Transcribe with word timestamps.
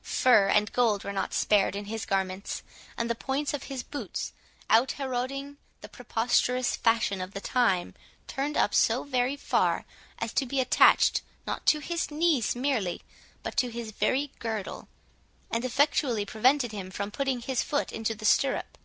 Fur 0.00 0.48
and 0.48 0.72
gold 0.72 1.04
were 1.04 1.12
not 1.12 1.34
spared 1.34 1.76
in 1.76 1.84
his 1.84 2.06
garments; 2.06 2.62
and 2.96 3.10
the 3.10 3.14
points 3.14 3.52
of 3.52 3.64
his 3.64 3.82
boots, 3.82 4.32
out 4.70 4.92
heroding 4.92 5.58
the 5.82 5.88
preposterous 5.90 6.74
fashion 6.74 7.20
of 7.20 7.32
the 7.34 7.42
time, 7.42 7.92
turned 8.26 8.56
up 8.56 8.74
so 8.74 9.02
very 9.04 9.36
far, 9.36 9.84
as 10.18 10.32
to 10.32 10.46
be 10.46 10.60
attached, 10.60 11.20
not 11.46 11.66
to 11.66 11.80
his 11.80 12.10
knees 12.10 12.56
merely, 12.56 13.02
but 13.42 13.54
to 13.58 13.68
his 13.68 13.90
very 13.90 14.30
girdle, 14.38 14.88
and 15.50 15.62
effectually 15.62 16.24
prevented 16.24 16.72
him 16.72 16.90
from 16.90 17.10
putting 17.10 17.42
his 17.42 17.62
foot 17.62 17.92
into 17.92 18.14
the 18.14 18.24
stirrup. 18.24 18.78